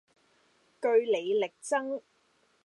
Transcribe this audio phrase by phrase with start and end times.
[0.81, 2.01] 據理力爭